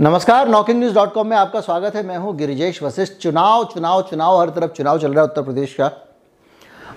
[0.00, 4.02] नमस्कार knocking news dot com में आपका स्वागत है। मैं हूँ गिरिजेश वशिष्ठ। चुनाव चुनाव
[4.02, 5.90] चुनाव, हर तरफ़ चुनाव चल रहा है उत्तर प्रदेश का।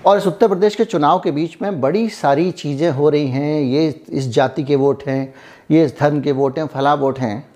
[0.06, 3.60] और इस उत्तर प्रदेश के चुनाव के बीच में बड़ी सारी चीज़ें हो रही हैं।
[3.60, 5.34] ये इस जाति के वोट हैं,
[5.70, 7.48] ये इस धर्म के वोट हैं, फला वोट हैं।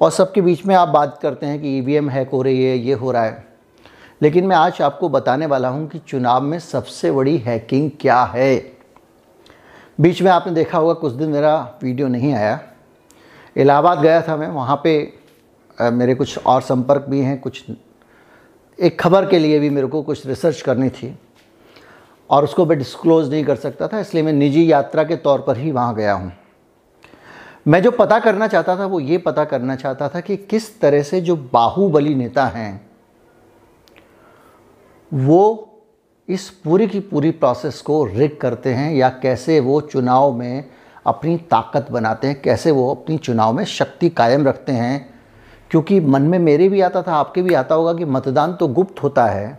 [0.00, 2.94] और सबके बीच में आप बात करते हैं कि ईवीएम हैक हो रही है, ये
[2.94, 3.44] हो रहा है।
[4.22, 8.72] लेकिन मैं आज आपको बताने वाला हूँ कि चुनाव में सबसे बड़ी हैकिंग क्या है।
[10.00, 12.60] बीच में आपने देखा होगा, कुछ दिन मेरा वीडियो नहीं आया।
[13.56, 15.12] इलाहाबाद गया था मैं, वहाँ पे
[15.78, 17.64] मेरे कुछ और संपर्क भी हैं, कुछ,
[18.78, 21.16] एक खबर के लिए भी मेरे को कुछ रिसर्च करनी थी
[22.30, 25.56] और उसको मैं डिस्क्लोज़ नहीं कर सकता था, इसलिए मैं निजी यात्रा के तौर पर
[25.56, 26.32] ही वहाँ गया हूँ।
[27.68, 31.02] मैं जो पता करना चाहता था, वो ये पता करना चाहता था कि किस तरह
[31.02, 32.90] से जो बाहुबली नेता हैं,
[35.12, 35.68] वो
[36.28, 40.64] इस पूरी की पूरी प्रोसेस को रिक करते हैं या कैसे वो चुनाव में
[41.06, 45.14] अपनी ताकत बनाते हैं, कैसे वो अपनी चुनाव में शक्ति कायम रखते हैं।
[45.70, 49.02] क्योंकि मन में मेरे भी आता था, आपके भी आता होगा कि मतदान तो गुप्त
[49.02, 49.58] होता है।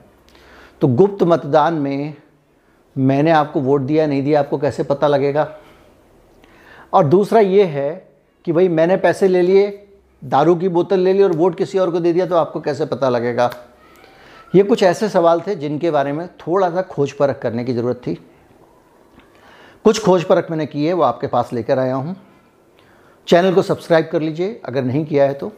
[0.81, 2.13] तो गुप्त मतदान में
[2.97, 5.57] मैंने आपको वोट दिया, नहीं दिया, आपको कैसे पता लगेगा?
[6.93, 8.07] और दूसरा ये है
[8.45, 9.87] कि भाई, मैंने पैसे ले लिए,
[10.23, 12.85] दारू की बोतल ले ली और वोट किसी और को दे दिया तो आपको कैसे
[12.85, 13.51] पता लगेगा?
[14.55, 17.95] ये कुछ ऐसे सवाल थे जिनके बारे में थोड़ा सा खोज परख करने की ज़रूरत
[17.95, 18.27] थी।
[19.85, 22.15] कुछ खोज परख मैंने की है, वो आपके पास लेकर आया हूँ।
[23.27, 25.51] चैनल को सब्सक्राइब कर लीजिए, अगर नहीं किया है तो।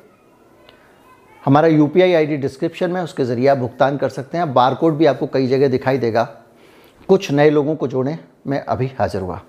[1.43, 4.93] हमारा यू पी आई डिस्क्रिप्शन में उसके ज़रिए आप भुगतान कर सकते हैं। बार कोड
[4.93, 6.23] भी आपको कई जगह दिखाई देगा।
[7.09, 8.17] कुछ नए लोगों को जोड़ें,
[8.47, 9.41] मैं अभी हाज़िर हुआ।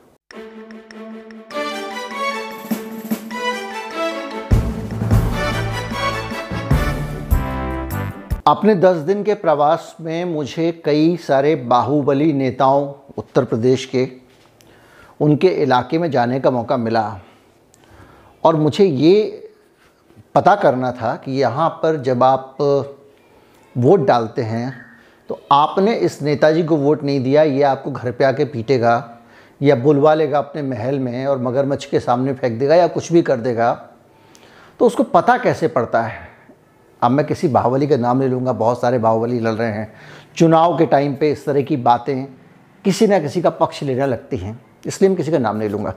[8.46, 14.06] अपने दस दिन के प्रवास में मुझे कई सारे बाहुबली नेताओं, उत्तर प्रदेश के
[15.20, 17.20] उनके इलाके में जाने का मौका मिला।
[18.44, 19.42] और मुझे ये
[20.34, 22.56] पता करना था कि यहाँ पर जब आप
[23.76, 24.74] वोट डालते हैं
[25.30, 29.18] तो आपने इस नेताजी को वोट नहीं दिया, ये आपको घर पे आके पीटेगा,
[29.60, 33.22] या बुलवा लेगा अपने महल में और मगरमच्छ के सामने फेंक देगा या कुछ भी
[33.22, 33.72] कर देगा।
[34.80, 36.28] तो उसको पता कैसे पड़ता है?
[37.02, 39.92] अब मैं किसी बाहुबली का नाम ले लूँगा, बहुत सारे बाहुबली लड़ रहे हैं।
[40.36, 42.24] चुनाव के टाइम पे इस तरह की बातें
[42.84, 45.94] किसी ना किसी का पक्ष लेने लगती हैं। इसलिए मैं किसी का नाम नहीं लूँगा।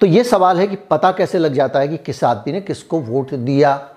[0.00, 3.00] तो ये सवाल है कि पता कैसे लग जाता है कि किस आदमी ने किसको
[3.00, 3.88] वोट दिया?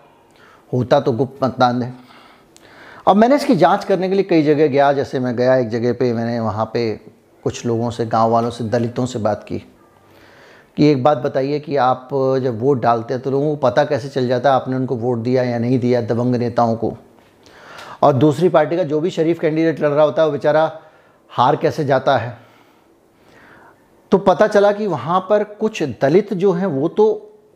[0.74, 1.94] होता तो गुप्त मतदान है।
[3.08, 5.94] अब मैंने इसकी जाँच करने के लिए कई जगह गया, जैसे मैं गया एक जगह
[5.94, 7.00] पे, मैंने वहाँ पे
[7.44, 9.60] कुछ लोगों से, गाँव वालों से, दलितों से बात की।
[10.78, 14.10] कि एक बात बताइए कि आप जब वोट डालते हैं तो लोगों को पता कैसे
[14.10, 16.98] चल जाता है आपने उनको वोट दिया या नहीं दिया दबंग नेताओं को?
[18.02, 20.80] और दूसरी पार्टी का जो भी शरीफ कैंडिडेट लड़ रहा होता है, वो बेचारा
[21.30, 22.45] हार कैसे जाता है?
[24.16, 27.06] तो पता चला कि वहाँ पर कुछ दलित जो हैं, वो तो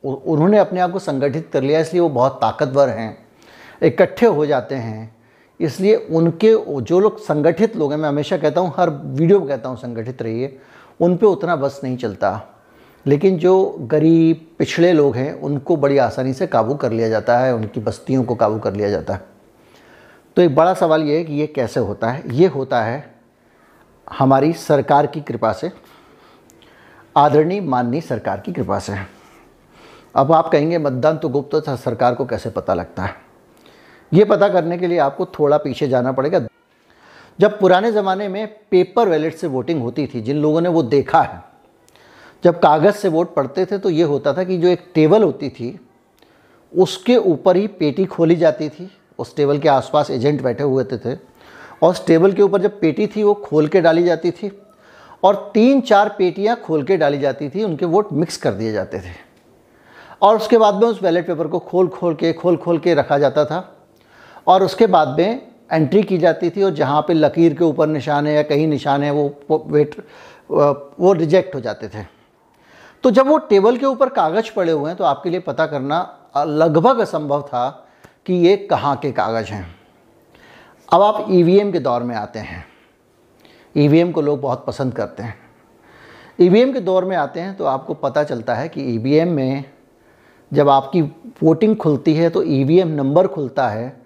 [0.04, 3.18] उन्होंने अपने आप को संगठित कर लिया, इसलिए वो बहुत ताकतवर हैं,
[3.84, 5.16] इकट्ठे हो जाते हैं।
[5.60, 9.70] इसलिए उनके जो लोग संगठित लोग हैं, मैं हमेशा कहता हूँ, हर वीडियो में कहता
[9.70, 10.58] हूँ, संगठित रहिए,
[11.00, 12.42] उन पर उतना बस नहीं चलता।
[13.06, 17.54] लेकिन जो गरीब, पिछड़े लोग हैं, उनको बड़ी आसानी से काबू कर लिया जाता है,
[17.56, 19.22] उनकी बस्तियों को काबू कर लिया जाता है।
[20.38, 22.24] तो एक बड़ा सवाल ये है कि ये कैसे होता है?
[22.32, 23.04] ये होता है,
[24.08, 25.72] हमारी सरकार की कृपा से
[27.20, 28.94] आदरणीय माननीय सरकार की कृपा से।
[30.16, 33.16] अब आप कहेंगे, मतदान तो गुप्त था, सरकार को कैसे पता लगता है?
[34.14, 36.40] ये पता करने के लिए आपको थोड़ा पीछे जाना पड़ेगा।
[37.40, 41.22] जब पुराने ज़माने में पेपर वैलेट से वोटिंग होती थी, जिन लोगों ने वो देखा
[41.22, 41.44] है,
[42.44, 45.50] जब कागज़ से वोट पड़ते थे तो ये होता था कि जो एक टेबल होती
[45.50, 45.80] थी,
[46.72, 51.16] उसके ऊपर ही पेटी खोली जाती थी। उस टेबल के आसपास एजेंट बैठे हुए थे
[51.16, 54.62] और उस टेबल के ऊपर जब पेटी थी, वो खोल के डाली जाती थी।
[55.24, 59.00] और तीन चार पेटियाँ खोल के डाली जाती थी, उनके वोट मिक्स कर दिए जाते
[59.00, 59.14] थे।
[60.22, 63.18] और उसके बाद में उस बैलेट पेपर को खोल खोल के, खोल खोल के रखा
[63.18, 63.76] जाता था।
[64.48, 68.28] और उसके बाद में एंट्री की जाती थी और जहाँ पे लकीर के ऊपर निशान
[68.28, 69.96] है या कहीं निशान है, वो वेट
[70.50, 72.04] वो रिजेक्ट हो जाते थे।
[73.04, 76.18] तो जब वो टेबल के ऊपर कागज़ पड़े हुए हैं तो आपके लिए पता करना
[76.38, 77.70] लगभग असंभव था
[78.26, 79.76] कि ये कहाँ के कागज़ हैं।
[80.90, 82.66] अब आप ईवीएम के दौर में आते हैं।
[83.76, 85.36] ईवीएम को लोग बहुत पसंद करते हैं।
[86.40, 89.64] ईवीएम के दौर में आते हैं तो आपको पता चलता है कि ईवीएम में
[90.52, 91.02] जब आपकी
[91.44, 94.02] वोटिंग खुलती है तो ईवीएम नंबर खुलता है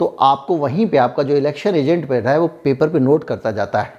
[0.00, 3.50] तो आपको वहीं पे आपका जो इलेक्शन एजेंट बैठा है वो पेपर पे नोट करता
[3.50, 3.94] जाता है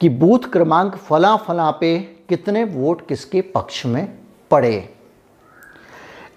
[0.00, 1.98] कि बूथ क्रमांक फला फला पे
[2.28, 4.06] कितने वोट किसके पक्ष में
[4.50, 4.88] पड़े।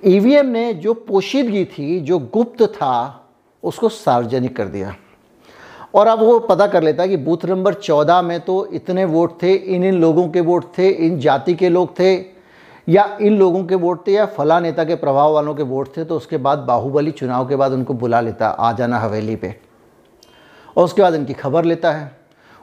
[0.06, 3.30] ईवीएम ने जो पोशीदगी थी, जो गुप्त था,
[3.64, 4.96] उसको सार्वजनिक कर दिया।
[5.94, 9.42] और अब वो पता कर लेता है कि बूथ नंबर चौदह में तो इतने वोट
[9.44, 12.26] थे, इन इन लोगों के वोट थे, इन जाति के लोग थे,
[12.90, 16.04] या इन लोगों के वोट थे, या फला नेता के प्रभाव वालों के वोट थे
[16.04, 19.56] तो उसके बाद बाहुबली चुनाव के बाद उनको बुला लेता, आ जाना हवेली पे।
[20.78, 22.18] और उसके बाद इनकी खबर लेता है।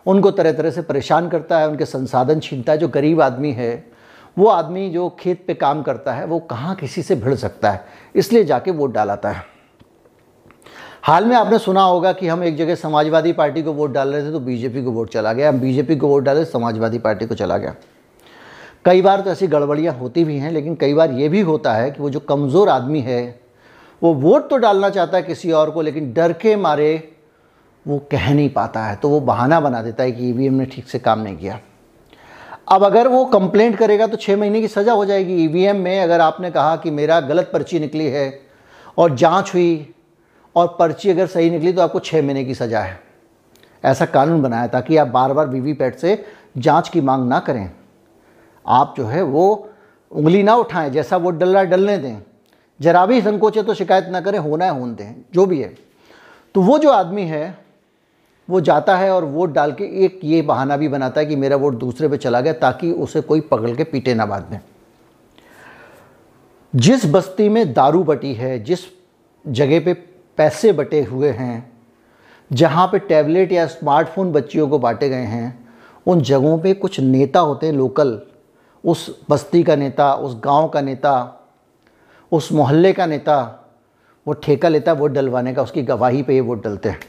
[0.06, 3.86] उनको तरह तरह से परेशान करता है, उनके संसाधन छीनता है, जो गरीब आदमी है,
[4.38, 7.84] वो आदमी जो खेत पे काम करता है, वो कहाँ किसी से भिड़ सकता है?
[8.14, 9.55] इसलिए जाके वोट डालाता है।
[11.06, 14.22] हाल में आपने सुना होगा कि हम एक जगह समाजवादी पार्टी को वोट डाल रहे
[14.22, 17.34] थे तो बीजेपी को वोट चला गया। हम बीजेपी को वोट डाले, समाजवादी पार्टी को
[17.34, 17.74] चला गया।
[18.84, 21.90] कई बार तो ऐसी गड़बड़ियाँ होती भी हैं, लेकिन कई बार ये भी होता है
[21.90, 23.40] कि वो जो कमज़ोर आदमी है,
[24.02, 27.12] वो वोट तो डालना चाहता है किसी और को, लेकिन डर के मारे
[27.86, 30.88] वो कह नहीं पाता है तो वो बहाना बना देता है कि ईवीएम ने ठीक
[30.88, 31.60] से काम नहीं किया।
[32.68, 36.20] अब अगर वो कंप्लेंट करेगा तो छः महीने की सज़ा हो जाएगी। ईवीएम में अगर
[36.20, 38.32] आपने कहा कि मेरा गलत पर्ची निकली है
[38.98, 39.92] और जाँच हुई
[40.56, 42.98] और पर्ची अगर सही निकली तो आपको छः महीने की सज़ा है।
[43.84, 46.24] ऐसा कानून बनाया ताकि आप बार बार वीवीपैट से
[46.58, 47.70] जाँच की मांग ना करें।
[48.64, 49.68] आप जो है वो
[50.12, 52.18] उंगली ना उठाएँ, जैसा वो डल रहा डलने दें।
[52.80, 55.74] जरा भी संकोच तो शिकायत ना करें, होना है, होने दें, जो भी है।
[56.54, 57.58] तो वो जो आदमी है,
[58.48, 61.56] वो जाता है और वोट डाल के एक ये बहाना भी बनाता है कि मेरा
[61.56, 64.60] वोट दूसरे पे चला गया ताकि उसे कोई पकड़ के पीटे ना बाद में।
[66.74, 68.78] जिस बस्ती में दारू बटी है, जिस
[69.44, 69.94] जगह पे
[70.38, 71.72] पैसे बटे हुए हैं,
[72.50, 75.68] जहाँ पे टैबलेट या स्मार्टफ़ोन बच्चियों को बांटे गए हैं,
[76.06, 78.20] उन जगहों पे कुछ नेता होते हैं लोकल।
[78.84, 81.12] उस बस्ती का नेता, उस गाँव का नेता,
[82.32, 83.38] उस मोहल्ले का नेता,
[84.26, 87.00] वो ठेका लेता है वोट डलवाने का, उसकी गवाही पे ये वोट डलते हैं।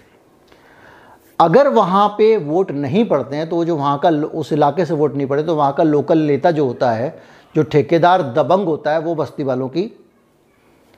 [1.40, 5.16] अगर वहाँ पे वोट नहीं पड़ते हैं तो जो वहाँ का उस इलाके से वोट
[5.16, 7.18] नहीं पड़े तो वहाँ का लोकल नेता जो होता है,
[7.56, 9.92] जो ठेकेदार दबंग होता है, वो बस्ती वालों की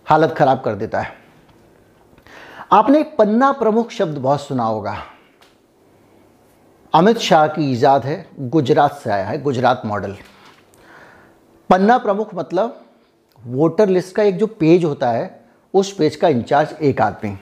[0.07, 1.18] हालत ख़राब कर देता है।
[2.71, 4.95] आपने पन्ना प्रमुख शब्द बहुत सुना होगा।
[6.93, 10.15] अमित शाह की ईजाद है, गुजरात से आया है, गुजरात मॉडल।
[11.69, 12.79] पन्ना प्रमुख मतलब
[13.43, 15.39] वोटर लिस्ट का एक जो पेज होता है,
[15.73, 17.37] उस पेज का इंचार्ज एक आदमी।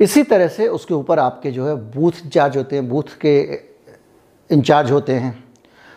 [0.00, 3.40] इसी तरह से उसके ऊपर आपके जो है बूथ इंचार्ज होते हैं, बूथ के
[4.50, 5.44] इंचार्ज होते हैं।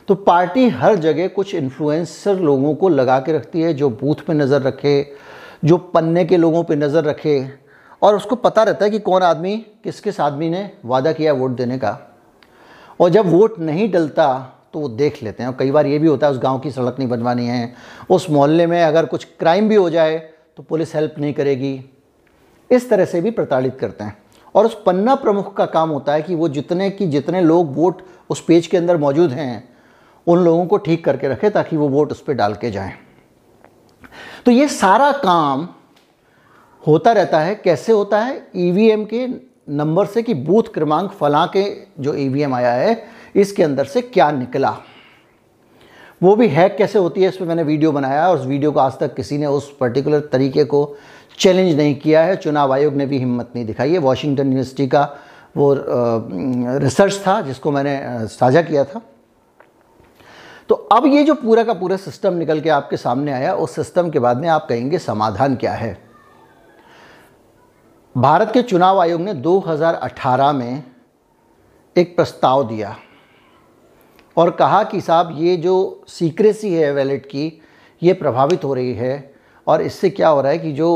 [0.07, 4.33] तो पार्टी हर जगह कुछ इन्फ्लुएंसर लोगों को लगा के रखती है, जो बूथ पे
[4.33, 5.01] नज़र रखे
[5.63, 7.49] जो पन्ने के लोगों पे नज़र रखे
[8.01, 11.51] और उसको पता रहता है कि कौन आदमी, किस किस आदमी ने वादा किया वोट
[11.51, 11.97] देने का।
[12.99, 16.07] और जब वोट नहीं डलता तो वो देख लेते हैं। और कई बार ये भी
[16.07, 17.73] होता है, उस गाँव की सड़क नहीं बनवानी है,
[18.09, 20.17] उस मोहल्ले में अगर कुछ क्राइम भी हो जाए
[20.57, 21.73] तो पुलिस हेल्प नहीं करेगी।
[22.69, 24.17] इस तरह से भी प्रताड़ित करते हैं।
[24.55, 28.01] और उस पन्ना प्रमुख का काम होता है कि वो जितने की जितने लोग वोट
[28.29, 29.69] उस पेज के अंदर मौजूद हैं,
[30.27, 32.93] उन लोगों को ठीक करके रखे ताकि वो वोट उस पर डाल के जाएँ।
[34.45, 35.67] तो ये सारा काम
[36.83, 38.47] होता रहता है, कैसे होता है?
[38.57, 39.27] ईवीएम के
[39.69, 41.65] नंबर से कि बूथ क्रमांक फला के
[41.99, 43.03] जो ईवीएम आया है,
[43.35, 44.77] इसके अंदर से क्या निकला।
[46.21, 48.79] वो भी हैक कैसे होती है, इस पर मैंने वीडियो बनाया और उस वीडियो को
[48.79, 50.97] आज तक किसी ने उस पर्टिकुलर तरीके को
[51.37, 55.03] चैलेंज नहीं किया है। चुनाव आयोग ने भी हिम्मत नहीं दिखाई है। वॉशिंगटन यूनिवर्सिटी का
[55.57, 55.73] वो
[56.83, 59.01] रिसर्च था, जिसको मैंने साझा किया था।
[60.71, 64.09] तो अब ये जो पूरा का पूरा सिस्टम निकल के आपके सामने आया, उस सिस्टम
[64.09, 65.97] के बाद में आप कहेंगे समाधान क्या है?
[68.15, 70.83] भारत के चुनाव आयोग ने 2018 में
[71.95, 72.95] एक प्रस्ताव दिया
[74.37, 77.61] और कहा कि साहब, ये जो सीक्रेसी है वैलेट की,
[78.01, 79.33] ये प्रभावित हो रही है
[79.67, 80.89] और इससे क्या हो रहा है कि जो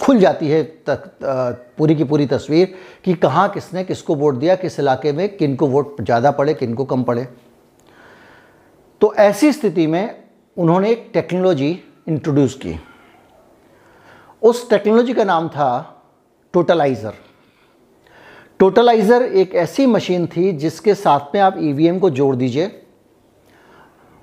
[0.00, 1.10] खुल जाती है तक
[1.78, 5.66] पूरी की पूरी तस्वीर कि कहाँ किसने किसको वोट दिया, किस इलाके में किन को
[5.66, 7.26] वोट ज़्यादा पड़े, किन को कम पड़े।
[9.00, 10.24] तो ऐसी स्थिति में
[10.56, 11.70] उन्होंने एक टेक्नोलॉजी
[12.08, 12.78] इंट्रोड्यूस की।
[14.42, 15.70] उस टेक्नोलॉजी का नाम था
[16.54, 17.14] टोटलाइज़र
[18.60, 22.70] टोटलाइज़र एक ऐसी मशीन थी जिसके साथ में आप ईवीएम e को जोड़ दीजिए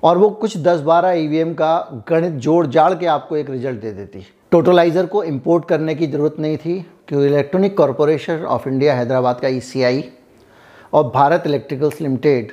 [0.02, 3.92] और वो कुछ 10-12 ईवीएम e का गणित जोड़ जाड़ के आपको एक रिज़ल्ट दे
[3.92, 6.78] देती। टोटलाइज़र को इंपोर्ट करने की ज़रूरत नहीं थी,
[7.08, 10.02] क्योंकि electronic corporation of India Hyderabad का ई e
[10.92, 12.52] और भारत इलेक्ट्रिकल्स लिमिटेड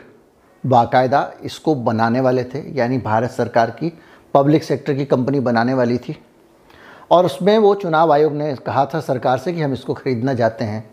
[0.66, 4.00] बाकायदा इसको बनाने वाले थे, यानी भारत सरकार की
[4.34, 6.18] पब्लिक सेक्टर की कंपनी बनाने वाली थी।
[7.12, 10.66] और उसमें वो चुनाव आयोग ने कहा था सरकार से कि हम इसको ख़रीदना चाहते
[10.66, 10.92] हैं।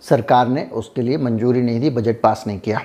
[0.00, 2.80] सरकार ने उसके लिए मंजूरी नहीं दी, बजट पास नहीं किया।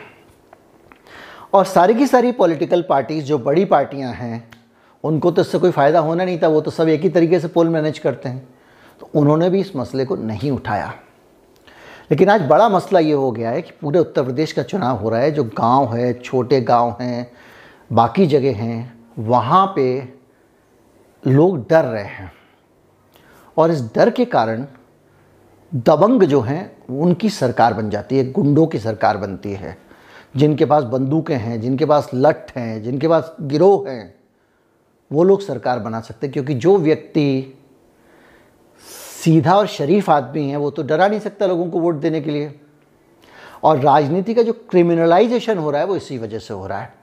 [1.53, 4.50] और सारी की सारी पॉलिटिकल पार्टीज़, जो बड़ी पार्टियाँ हैं,
[5.03, 7.48] उनको तो इससे कोई फ़ायदा होना नहीं था, वो तो सब एक ही तरीके से
[7.48, 8.50] पोल मैनेज करते हैं।
[9.00, 10.93] तो उन्होंने भी इस मसले को नहीं उठाया।
[12.12, 15.10] लेकिन आज बड़ा मसला ये हो गया है कि पूरे उत्तर प्रदेश का चुनाव हो
[15.10, 17.31] रहा है, जो गाँव है, छोटे गाँव हैं,
[17.93, 20.13] बाकी जगह हैं, वहाँ पे
[21.27, 22.31] लोग डर रहे हैं।
[23.57, 24.65] और इस डर के कारण
[25.75, 29.77] दबंग जो हैं, उनकी सरकार बन जाती है, गुंडों की सरकार बनती है।
[30.36, 34.15] जिनके पास बंदूकें हैं, जिनके पास लठ हैं, जिनके पास गिरोह हैं,
[35.12, 37.57] वो लोग सरकार बना सकते हैं, क्योंकि जो व्यक्ति
[39.24, 42.32] सीधा और शरीफ आदमी है, वो तो डरा नहीं सकता लोगों को वोट देने के
[42.32, 42.53] लिए।
[43.63, 46.94] और राजनीति का जो क्रिमिनलाइजेशन हो रहा है, वो इसी वजह से हो रहा है।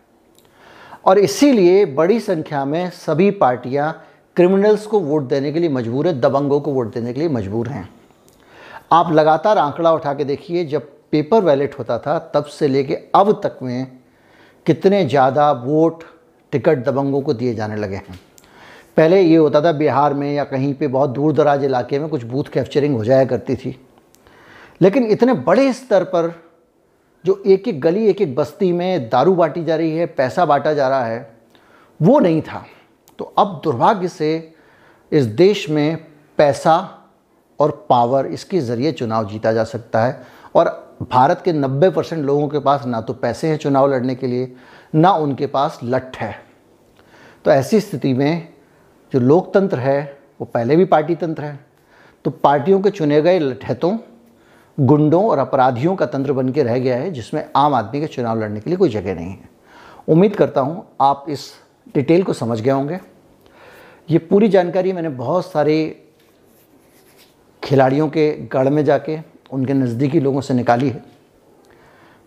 [1.04, 3.92] और इसीलिए बड़ी संख्या में सभी पार्टियाँ
[4.36, 7.68] क्रिमिनल्स को वोट देने के लिए मजबूर है, दबंगों को वोट देने के लिए मजबूर
[7.68, 7.88] हैं।
[8.92, 13.32] आप लगातार आंकड़ा उठा के देखिए, जब पेपर वैलेट होता था, तब से लेके अब
[13.44, 13.86] तक में
[14.66, 16.04] कितने ज़्यादा वोट
[16.52, 18.20] टिकट दबंगों को दिए जाने लगे हैं।
[19.00, 22.24] पहले ये होता था बिहार में या कहीं पे बहुत दूर दराज इलाके में कुछ
[22.24, 23.80] बूथ कैप्चरिंग हो जाया करती थी।
[24.80, 26.32] लेकिन इतने बड़े स्तर पर
[27.24, 30.74] जो एक एक गली, एक एक बस्ती में दारू बांटी जा रही है, पैसा बांटा
[30.74, 31.32] जा रहा है,
[32.00, 32.64] वो नहीं था।
[33.18, 34.52] तो अब दुर्भाग्य से
[35.12, 35.96] इस देश में
[36.38, 36.76] पैसा
[37.60, 40.22] और पावर इसके ज़रिए चुनाव जीता जा सकता है
[40.54, 44.26] और भारत के 90 परसेंट लोगों के पास ना तो पैसे हैं चुनाव लड़ने के
[44.26, 44.52] लिए,
[44.94, 46.34] ना उनके पास लठ है।
[47.44, 48.59] तो ऐसी स्थिति में
[49.12, 51.58] जो लोकतंत्र है, वो पहले भी पार्टी तंत्र है।
[52.24, 53.96] तो पार्टियों के चुने गए लठैतों,
[54.78, 58.40] गुंडों और अपराधियों का तंत्र बन के रह गया है, जिसमें आम आदमी के चुनाव
[58.40, 59.48] लड़ने के लिए कोई जगह नहीं है।
[60.08, 61.50] उम्मीद करता हूँ आप इस
[61.94, 62.98] डिटेल को समझ गए होंगे।
[64.10, 66.06] ये पूरी जानकारी मैंने बहुत सारे
[67.62, 69.18] खिलाड़ियों के गढ़ में जाके,
[69.52, 71.04] उनके नज़दीकी लोगों से निकाली है।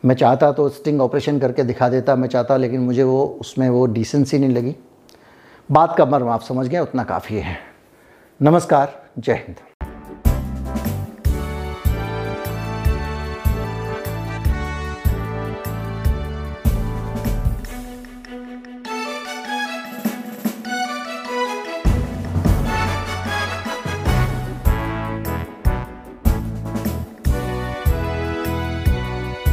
[0.04, 3.86] मैं चाहता तो स्टिंग ऑपरेशन करके दिखा देता, मैं चाहता, लेकिन मुझे वो, उसमें वो
[3.86, 4.76] डिसेंसी नहीं लगी।
[5.72, 7.58] बात का मर्म आप समझ गए उतना काफ़ी है।
[8.42, 9.56] नमस्कार जय हिंद।